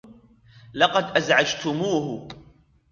[0.73, 2.27] لقد أزعجتموه.